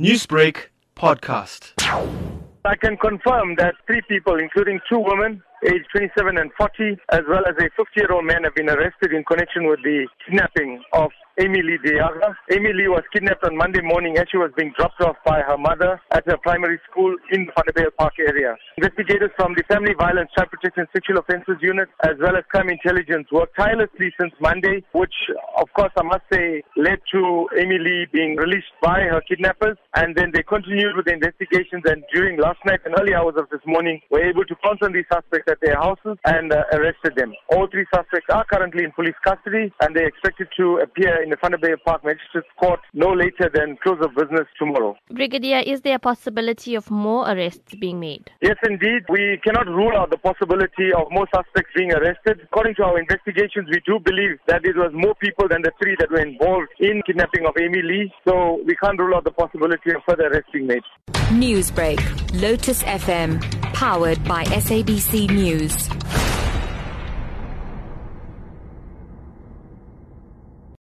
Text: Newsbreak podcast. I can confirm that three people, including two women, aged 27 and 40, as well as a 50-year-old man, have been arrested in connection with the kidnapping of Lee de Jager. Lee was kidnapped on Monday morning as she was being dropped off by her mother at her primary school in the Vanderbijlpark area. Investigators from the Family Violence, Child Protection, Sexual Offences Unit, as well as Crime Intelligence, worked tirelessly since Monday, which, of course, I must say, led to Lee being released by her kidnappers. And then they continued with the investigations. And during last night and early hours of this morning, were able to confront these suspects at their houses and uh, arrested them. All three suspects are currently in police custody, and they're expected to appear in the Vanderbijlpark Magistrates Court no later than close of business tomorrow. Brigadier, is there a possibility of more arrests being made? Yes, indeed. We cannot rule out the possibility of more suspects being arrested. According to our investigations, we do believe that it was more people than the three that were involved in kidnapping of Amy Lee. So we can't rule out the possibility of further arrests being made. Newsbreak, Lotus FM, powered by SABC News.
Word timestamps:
Newsbreak 0.00 0.70
podcast. 0.96 1.72
I 2.64 2.74
can 2.74 2.96
confirm 2.96 3.54
that 3.58 3.74
three 3.86 4.02
people, 4.08 4.40
including 4.40 4.80
two 4.90 4.98
women, 4.98 5.40
aged 5.64 5.86
27 5.92 6.36
and 6.36 6.50
40, 6.58 6.96
as 7.12 7.20
well 7.28 7.44
as 7.46 7.54
a 7.58 7.70
50-year-old 7.80 8.24
man, 8.24 8.42
have 8.42 8.56
been 8.56 8.68
arrested 8.68 9.12
in 9.12 9.22
connection 9.22 9.68
with 9.68 9.78
the 9.84 10.08
kidnapping 10.26 10.82
of 10.94 11.12
Lee 11.38 11.78
de 11.82 11.98
Jager. 11.98 12.36
Lee 12.50 12.88
was 12.88 13.02
kidnapped 13.12 13.44
on 13.44 13.56
Monday 13.56 13.82
morning 13.82 14.16
as 14.18 14.26
she 14.30 14.36
was 14.36 14.50
being 14.56 14.72
dropped 14.76 15.00
off 15.00 15.16
by 15.24 15.40
her 15.40 15.58
mother 15.58 16.00
at 16.12 16.24
her 16.26 16.36
primary 16.38 16.80
school 16.90 17.14
in 17.32 17.46
the 17.46 17.52
Vanderbijlpark 17.52 18.18
area. 18.18 18.56
Investigators 18.76 19.30
from 19.36 19.54
the 19.54 19.64
Family 19.68 19.94
Violence, 19.98 20.30
Child 20.36 20.50
Protection, 20.50 20.86
Sexual 20.92 21.18
Offences 21.18 21.58
Unit, 21.60 21.88
as 22.04 22.14
well 22.20 22.36
as 22.36 22.44
Crime 22.50 22.68
Intelligence, 22.70 23.26
worked 23.32 23.56
tirelessly 23.56 24.12
since 24.20 24.32
Monday, 24.40 24.84
which, 24.92 25.14
of 25.58 25.68
course, 25.74 25.92
I 25.98 26.02
must 26.02 26.22
say, 26.32 26.62
led 26.76 27.00
to 27.12 27.48
Lee 27.54 28.06
being 28.12 28.36
released 28.36 28.70
by 28.80 29.00
her 29.02 29.20
kidnappers. 29.26 29.76
And 29.96 30.14
then 30.14 30.30
they 30.32 30.42
continued 30.42 30.96
with 30.96 31.06
the 31.06 31.14
investigations. 31.14 31.82
And 31.86 32.04
during 32.14 32.38
last 32.38 32.58
night 32.64 32.80
and 32.84 32.94
early 32.98 33.14
hours 33.14 33.34
of 33.36 33.50
this 33.50 33.62
morning, 33.66 34.00
were 34.10 34.22
able 34.22 34.44
to 34.44 34.54
confront 34.62 34.94
these 34.94 35.10
suspects 35.12 35.50
at 35.50 35.58
their 35.60 35.76
houses 35.76 36.16
and 36.24 36.52
uh, 36.52 36.62
arrested 36.72 37.14
them. 37.16 37.32
All 37.50 37.66
three 37.66 37.86
suspects 37.94 38.30
are 38.30 38.44
currently 38.46 38.84
in 38.84 38.92
police 38.92 39.18
custody, 39.24 39.72
and 39.80 39.94
they're 39.94 40.06
expected 40.08 40.48
to 40.58 40.78
appear 40.78 41.23
in 41.24 41.30
the 41.30 41.36
Vanderbijlpark 41.36 42.04
Magistrates 42.04 42.46
Court 42.60 42.80
no 42.92 43.10
later 43.12 43.50
than 43.52 43.76
close 43.82 43.98
of 44.02 44.14
business 44.14 44.46
tomorrow. 44.58 44.94
Brigadier, 45.10 45.62
is 45.66 45.80
there 45.80 45.96
a 45.96 45.98
possibility 45.98 46.74
of 46.74 46.90
more 46.90 47.28
arrests 47.28 47.74
being 47.80 47.98
made? 47.98 48.30
Yes, 48.42 48.56
indeed. 48.68 49.02
We 49.08 49.40
cannot 49.42 49.66
rule 49.66 49.96
out 49.96 50.10
the 50.10 50.18
possibility 50.18 50.92
of 50.92 51.06
more 51.10 51.26
suspects 51.34 51.72
being 51.74 51.92
arrested. 51.92 52.40
According 52.44 52.74
to 52.76 52.84
our 52.84 52.98
investigations, 52.98 53.68
we 53.70 53.80
do 53.86 53.98
believe 54.04 54.38
that 54.46 54.64
it 54.64 54.76
was 54.76 54.92
more 54.92 55.14
people 55.16 55.48
than 55.48 55.62
the 55.62 55.72
three 55.82 55.96
that 55.98 56.10
were 56.10 56.20
involved 56.22 56.68
in 56.78 57.00
kidnapping 57.06 57.46
of 57.46 57.54
Amy 57.60 57.82
Lee. 57.82 58.12
So 58.28 58.60
we 58.66 58.76
can't 58.76 58.98
rule 58.98 59.16
out 59.16 59.24
the 59.24 59.32
possibility 59.32 59.90
of 59.94 60.02
further 60.06 60.28
arrests 60.28 60.50
being 60.52 60.66
made. 60.66 60.82
Newsbreak, 61.32 61.98
Lotus 62.40 62.82
FM, 62.82 63.40
powered 63.72 64.22
by 64.24 64.44
SABC 64.44 65.30
News. 65.30 66.23